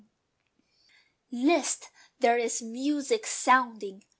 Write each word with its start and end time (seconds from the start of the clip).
_List! 1.31 1.91
there 2.21 2.35
is 2.39 2.59
music 2.59 3.27
sounding! 3.27 4.01